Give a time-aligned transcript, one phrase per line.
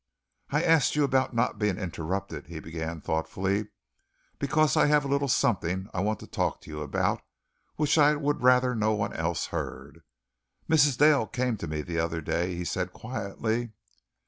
[0.49, 3.67] "I asked you about not being interrupted," he began thoughtfully,
[4.39, 7.21] "because I have a little something I want to talk to you about,
[7.75, 10.01] which I would rather no one else heard.
[10.67, 10.97] Mrs.
[10.97, 13.73] Dale came to me the other day," he said quietly.